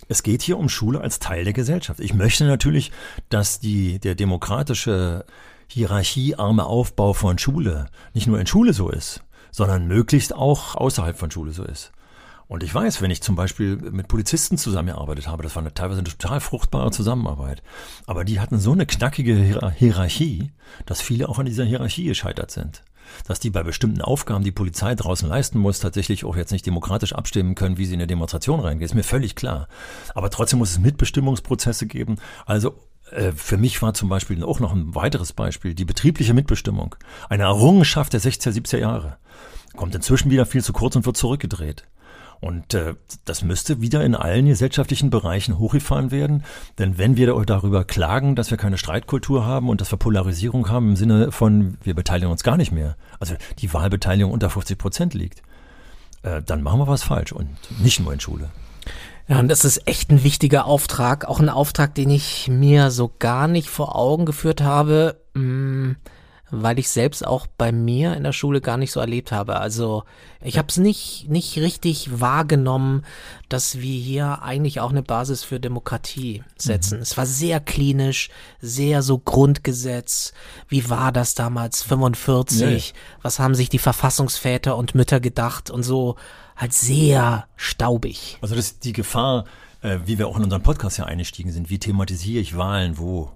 [0.08, 2.00] Es geht hier um Schule als Teil der Gesellschaft.
[2.00, 2.92] Ich möchte natürlich,
[3.30, 5.24] dass die, der demokratische,
[5.66, 11.30] hierarchiearme Aufbau von Schule nicht nur in Schule so ist, sondern möglichst auch außerhalb von
[11.30, 11.92] Schule so ist.
[12.46, 16.00] Und ich weiß, wenn ich zum Beispiel mit Polizisten zusammengearbeitet habe, das war eine, teilweise
[16.00, 17.62] eine total fruchtbare Zusammenarbeit.
[18.06, 19.34] Aber die hatten so eine knackige
[19.76, 20.52] Hierarchie,
[20.86, 22.82] dass viele auch an dieser Hierarchie gescheitert sind.
[23.26, 27.14] Dass die bei bestimmten Aufgaben, die Polizei draußen leisten muss, tatsächlich auch jetzt nicht demokratisch
[27.14, 29.68] abstimmen können, wie sie in eine Demonstration reingehen, ist mir völlig klar.
[30.14, 32.16] Aber trotzdem muss es Mitbestimmungsprozesse geben.
[32.46, 32.74] Also
[33.10, 36.96] äh, für mich war zum Beispiel auch noch ein weiteres Beispiel die betriebliche Mitbestimmung.
[37.28, 39.18] Eine Errungenschaft der 60er, 70er Jahre.
[39.76, 41.84] Kommt inzwischen wieder viel zu kurz und wird zurückgedreht.
[42.44, 46.44] Und äh, das müsste wieder in allen gesellschaftlichen Bereichen hochgefahren werden.
[46.78, 50.90] Denn wenn wir darüber klagen, dass wir keine Streitkultur haben und dass wir Polarisierung haben
[50.90, 55.14] im Sinne von, wir beteiligen uns gar nicht mehr, also die Wahlbeteiligung unter 50 Prozent
[55.14, 55.40] liegt,
[56.22, 57.48] äh, dann machen wir was falsch und
[57.82, 58.50] nicht nur in Schule.
[59.26, 63.10] Ja, und das ist echt ein wichtiger Auftrag, auch ein Auftrag, den ich mir so
[63.18, 65.16] gar nicht vor Augen geführt habe.
[65.34, 65.96] Hm,
[66.62, 69.56] weil ich selbst auch bei mir in der Schule gar nicht so erlebt habe.
[69.56, 70.04] Also
[70.42, 73.04] ich habe es nicht, nicht richtig wahrgenommen,
[73.48, 76.96] dass wir hier eigentlich auch eine Basis für Demokratie setzen.
[76.96, 77.02] Mhm.
[77.02, 80.32] Es war sehr klinisch, sehr so Grundgesetz.
[80.68, 82.92] Wie war das damals, 45?
[82.92, 83.00] Nee.
[83.22, 86.16] Was haben sich die Verfassungsväter und Mütter gedacht und so
[86.56, 88.38] halt sehr staubig.
[88.40, 89.44] Also das, die Gefahr,
[89.82, 91.70] äh, wie wir auch in unseren Podcast ja eingestiegen sind.
[91.70, 93.30] Wie thematisiere ich Wahlen, wo?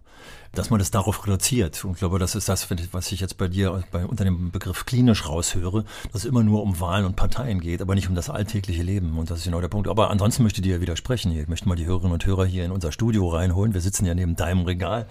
[0.53, 1.85] Dass man das darauf reduziert.
[1.85, 4.87] Und ich glaube, das ist das, was ich jetzt bei dir bei, unter dem Begriff
[4.87, 8.31] klinisch raushöre, dass es immer nur um Wahlen und Parteien geht, aber nicht um das
[8.31, 9.19] alltägliche Leben.
[9.19, 9.89] Und das ist genau der Punkt.
[9.89, 11.33] Aber ansonsten möchte ich dir widersprechen.
[11.33, 13.75] Ich möchte mal die Hörerinnen und Hörer hier in unser Studio reinholen.
[13.75, 15.07] Wir sitzen ja neben deinem Regal,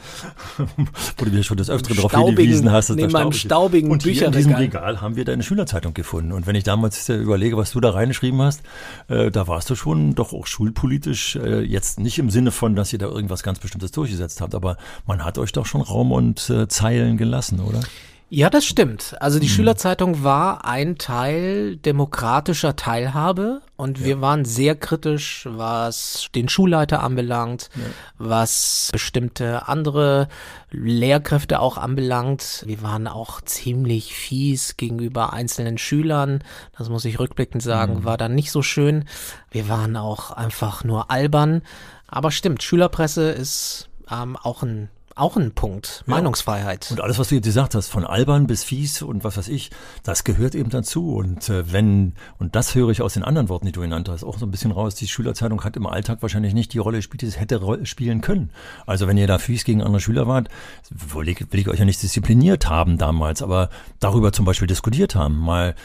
[1.17, 2.89] wo du mir schon das Öfteren darauf hingewiesen hast.
[2.89, 6.31] Neben meinem staubigen Und hier in diesem Regal haben wir deine Schülerzeitung gefunden.
[6.31, 8.63] Und wenn ich damals äh, überlege, was du da reingeschrieben hast,
[9.07, 12.91] äh, da warst du schon doch auch schulpolitisch, äh, jetzt nicht im Sinne von, dass
[12.93, 16.49] ihr da irgendwas ganz Bestimmtes durchgesetzt habt, aber man hat euch doch schon Raum und
[16.49, 17.81] äh, Zeilen gelassen, oder?
[18.29, 19.15] Ja, das stimmt.
[19.21, 19.53] Also die hm.
[19.53, 24.05] Schülerzeitung war ein Teil demokratischer Teilhabe und ja.
[24.05, 27.83] wir waren sehr kritisch, was den Schulleiter anbelangt, ja.
[28.17, 30.27] was bestimmte andere
[30.71, 32.63] Lehrkräfte auch anbelangt.
[32.67, 36.43] Wir waren auch ziemlich fies gegenüber einzelnen Schülern.
[36.77, 38.03] Das muss ich rückblickend sagen, mhm.
[38.03, 39.05] war dann nicht so schön.
[39.51, 41.61] Wir waren auch einfach nur albern.
[42.07, 46.03] Aber stimmt, Schülerpresse ist ähm, auch ein auch ein Punkt.
[46.05, 46.15] Ja.
[46.15, 46.91] Meinungsfreiheit.
[46.91, 49.71] Und alles, was du jetzt gesagt hast, von albern bis fies und was weiß ich,
[50.03, 51.15] das gehört eben dazu.
[51.15, 54.23] Und äh, wenn, und das höre ich aus den anderen Worten, die du genannt hast,
[54.23, 57.21] auch so ein bisschen raus, die Schülerzeitung hat im Alltag wahrscheinlich nicht die Rolle gespielt,
[57.21, 58.51] die es hätte spielen können.
[58.85, 60.49] Also wenn ihr da fies gegen andere Schüler wart,
[60.89, 65.15] will ich, will ich euch ja nicht diszipliniert haben damals, aber darüber zum Beispiel diskutiert
[65.15, 65.75] haben, mal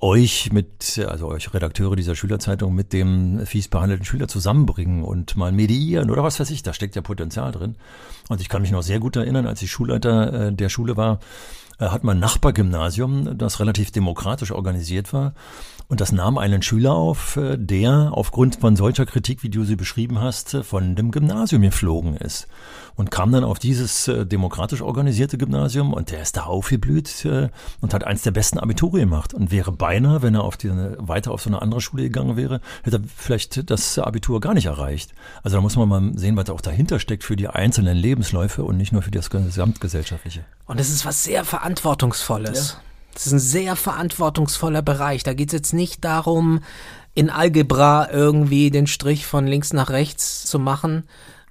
[0.00, 5.52] euch mit, also euch Redakteure dieser Schülerzeitung mit dem fies behandelten Schüler zusammenbringen und mal
[5.52, 7.76] mediieren oder was weiß ich, da steckt ja Potenzial drin.
[8.28, 11.20] Und ich kann mich noch sehr gut erinnern, als ich Schulleiter äh, der Schule war,
[11.78, 15.34] äh, hat mein Nachbargymnasium, das relativ demokratisch organisiert war,
[15.88, 19.76] und das nahm einen Schüler auf, äh, der aufgrund von solcher Kritik, wie du sie
[19.76, 22.48] beschrieben hast, von dem Gymnasium geflogen ist.
[22.96, 27.26] Und kam dann auf dieses äh, demokratisch organisierte Gymnasium und der ist da aufgeblüht
[27.80, 29.34] und hat eins der besten Abiture gemacht.
[29.34, 32.60] Und wäre beinahe, wenn er auf die, weiter auf so eine andere Schule gegangen wäre,
[32.82, 35.12] hätte er vielleicht das Abitur gar nicht erreicht.
[35.42, 38.64] Also da muss man mal sehen, was da auch dahinter steckt für die einzelnen Lebensläufe
[38.64, 40.44] und nicht nur für das gesamtgesellschaftliche.
[40.66, 42.70] Und es ist was sehr Verantwortungsvolles.
[42.70, 42.80] Ja.
[43.14, 45.22] Das ist ein sehr verantwortungsvoller Bereich.
[45.22, 46.60] Da geht es jetzt nicht darum,
[47.14, 51.04] in Algebra irgendwie den Strich von links nach rechts zu machen,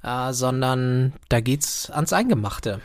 [0.06, 2.80] äh, sondern da geht's ans Eingemachte.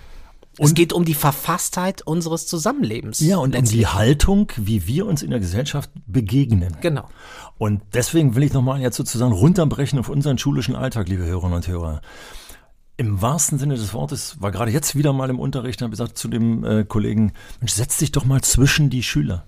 [0.59, 3.21] Und es geht um die Verfasstheit unseres Zusammenlebens.
[3.21, 6.77] Ja, und um die Haltung, wie wir uns in der Gesellschaft begegnen.
[6.81, 7.09] Genau.
[7.57, 11.69] Und deswegen will ich nochmal jetzt sozusagen runterbrechen auf unseren schulischen Alltag, liebe Hörerinnen und
[11.69, 12.03] Hörer
[13.01, 16.29] im wahrsten Sinne des Wortes, war gerade jetzt wieder mal im Unterricht, habe gesagt zu
[16.29, 19.47] dem äh, Kollegen, Mensch, setz dich doch mal zwischen die Schüler.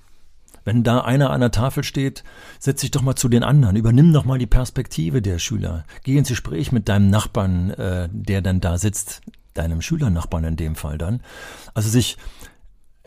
[0.64, 2.24] Wenn da einer an der Tafel steht,
[2.58, 5.84] setz dich doch mal zu den anderen, übernimm doch mal die Perspektive der Schüler.
[6.04, 9.22] Geh ins Gespräch mit deinem Nachbarn, äh, der dann da sitzt,
[9.54, 11.20] deinem Schülernachbarn in dem Fall dann.
[11.74, 12.16] Also sich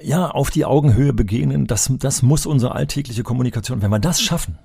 [0.01, 3.81] ja auf die Augenhöhe begegnen, das, das muss unsere alltägliche Kommunikation.
[3.81, 4.59] Wenn wir das schaffen,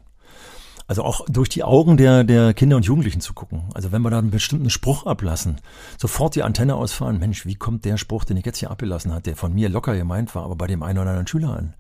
[0.90, 3.62] also auch durch die Augen der, der Kinder und Jugendlichen zu gucken.
[3.74, 5.60] Also wenn wir da einen bestimmten Spruch ablassen,
[5.96, 9.26] sofort die Antenne ausfahren, Mensch, wie kommt der Spruch, den ich jetzt hier abgelassen hat,
[9.26, 11.74] der von mir locker gemeint war, aber bei dem einen oder anderen Schüler an?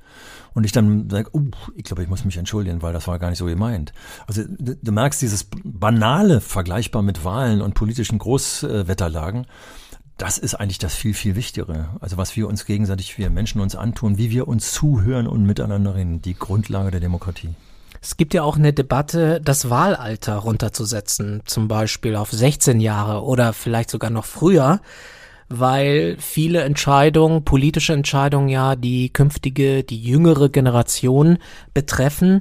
[0.54, 3.30] Und ich dann sage, uh, ich glaube, ich muss mich entschuldigen, weil das war gar
[3.30, 3.92] nicht so gemeint.
[4.28, 9.48] Also du, du merkst dieses banale, vergleichbar mit Wahlen und politischen Großwetterlagen,
[10.18, 11.96] das ist eigentlich das viel, viel Wichtigere.
[12.00, 15.96] Also was wir uns gegenseitig, wir Menschen uns antun, wie wir uns zuhören und miteinander
[15.96, 17.56] reden, die Grundlage der Demokratie.
[18.02, 23.52] Es gibt ja auch eine Debatte, das Wahlalter runterzusetzen, zum Beispiel auf 16 Jahre oder
[23.52, 24.80] vielleicht sogar noch früher,
[25.50, 31.38] weil viele Entscheidungen, politische Entscheidungen ja die künftige, die jüngere Generation
[31.74, 32.40] betreffen.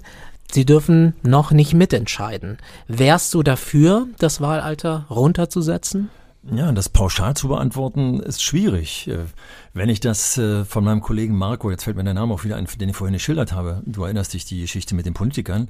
[0.49, 2.57] Sie dürfen noch nicht mitentscheiden.
[2.87, 6.09] Wärst du dafür, das Wahlalter runterzusetzen?
[6.51, 9.09] Ja, das pauschal zu beantworten ist schwierig.
[9.73, 12.43] Äh, wenn ich das äh, von meinem Kollegen Marco, jetzt fällt mir der Name auch
[12.43, 15.69] wieder ein, den ich vorhin geschildert habe, du erinnerst dich die Geschichte mit den Politikern,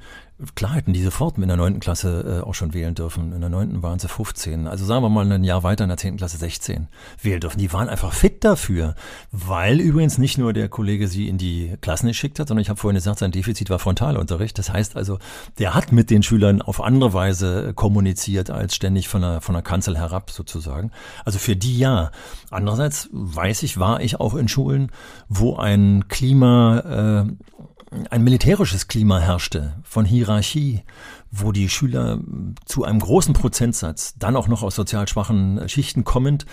[0.56, 3.34] klar hätten die sofort in der neunten Klasse äh, auch schon wählen dürfen.
[3.34, 4.68] In der neunten waren sie 15.
[4.68, 6.88] Also sagen wir mal ein Jahr weiter in der zehnten Klasse 16
[7.22, 7.60] wählen dürfen.
[7.60, 8.96] Die waren einfach fit dafür,
[9.32, 12.80] weil übrigens nicht nur der Kollege sie in die Klassen geschickt hat, sondern ich habe
[12.80, 14.58] vorhin gesagt, sein Defizit war Frontalunterricht.
[14.58, 15.20] Das heißt also,
[15.58, 19.62] der hat mit den Schülern auf andere Weise kommuniziert als ständig von der, von der
[19.62, 20.92] Kanzel herab sozusagen.
[21.26, 22.12] Also für die ja.
[22.50, 24.92] Andererseits weiß ich, war war ich auch in Schulen,
[25.30, 30.84] wo ein Klima, äh, ein militärisches Klima herrschte, von Hierarchie,
[31.32, 32.20] wo die Schüler
[32.66, 36.46] zu einem großen Prozentsatz, dann auch noch aus sozial schwachen Schichten kommend,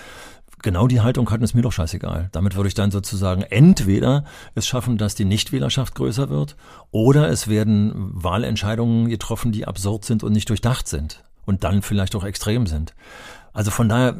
[0.62, 2.30] genau die Haltung hatten, ist mir doch scheißegal.
[2.32, 6.56] Damit würde ich dann sozusagen entweder es schaffen, dass die Nichtwählerschaft größer wird,
[6.90, 11.22] oder es werden Wahlentscheidungen getroffen, die absurd sind und nicht durchdacht sind.
[11.46, 12.94] und dann vielleicht auch extrem sind.
[13.56, 14.14] Also von daher,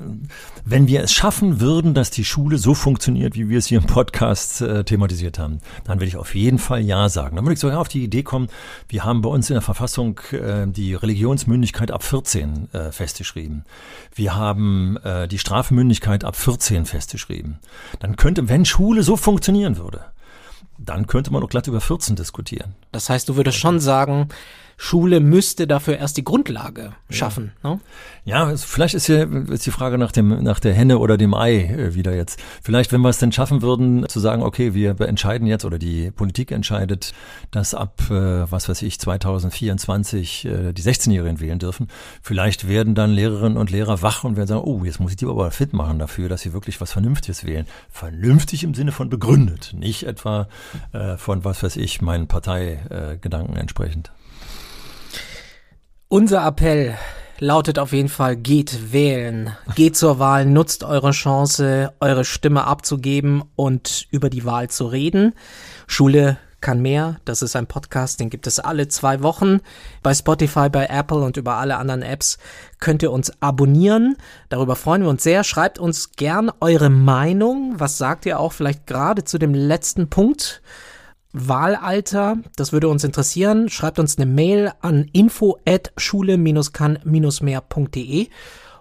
[0.65, 3.85] wenn wir es schaffen würden, dass die Schule so funktioniert, wie wir es hier im
[3.85, 7.37] Podcast äh, thematisiert haben, dann würde ich auf jeden Fall Ja sagen.
[7.37, 8.49] Dann würde ich sogar auf die Idee kommen,
[8.89, 13.67] wir haben bei uns in der Verfassung äh, die Religionsmündigkeit ab 14 äh, festgeschrieben.
[14.15, 17.59] Wir haben äh, die Strafmündigkeit ab 14 festgeschrieben.
[18.01, 20.01] Dann könnte, wenn Schule so funktionieren würde,
[20.79, 22.75] dann könnte man auch glatt über 14 diskutieren.
[22.91, 24.29] Das heißt, du würdest schon sagen,
[24.77, 27.53] Schule müsste dafür erst die Grundlage schaffen.
[27.65, 27.81] Ja, ne?
[28.25, 31.63] ja vielleicht ist hier ist die Frage nach dem nach der Henne oder dem Ei
[31.63, 32.39] äh, wieder jetzt.
[32.63, 36.11] Vielleicht, wenn wir es denn schaffen würden, zu sagen, okay, wir entscheiden jetzt oder die
[36.11, 37.15] Politik entscheidet,
[37.51, 41.89] dass ab äh, was weiß ich 2024 äh, die 16-Jährigen wählen dürfen.
[42.21, 45.27] Vielleicht werden dann Lehrerinnen und Lehrer wach und werden sagen, oh, jetzt muss ich die
[45.27, 47.67] aber fit machen dafür, dass sie wirklich was Vernünftiges wählen.
[47.91, 50.49] Vernünftig im Sinne von begründet, nicht etwa
[50.93, 54.13] äh, von was weiß ich meinen Parteigedanken entsprechend.
[56.09, 56.97] Unser Appell
[57.41, 59.57] lautet auf jeden Fall, geht wählen.
[59.75, 65.35] Geht zur Wahl, nutzt eure Chance, eure Stimme abzugeben und über die Wahl zu reden.
[65.89, 67.17] Schule kann mehr.
[67.25, 69.59] Das ist ein Podcast, den gibt es alle zwei Wochen.
[70.05, 72.39] Bei Spotify, bei Apple und über alle anderen Apps
[72.79, 74.17] könnt ihr uns abonnieren.
[74.49, 75.43] Darüber freuen wir uns sehr.
[75.43, 77.75] Schreibt uns gern eure Meinung.
[77.79, 80.63] Was sagt ihr auch vielleicht gerade zu dem letzten Punkt?
[81.39, 83.69] Wahlalter, das würde uns interessieren.
[83.69, 88.29] Schreibt uns eine Mail an info at schule-kann-mehr.de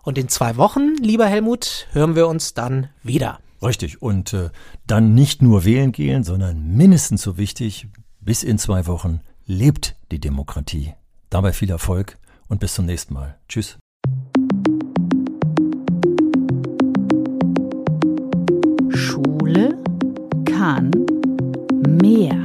[0.03, 3.39] und in zwei Wochen, lieber Helmut, hören wir uns dann wieder.
[3.61, 4.01] Richtig.
[4.01, 4.49] Und äh,
[4.85, 7.87] dann nicht nur wählen gehen, sondern mindestens so wichtig,
[8.19, 10.93] bis in zwei Wochen lebt die Demokratie.
[11.29, 13.37] Dabei viel Erfolg und bis zum nächsten Mal.
[13.49, 13.77] Tschüss.
[18.91, 19.77] Schule
[20.45, 20.91] kann
[22.01, 22.44] mehr.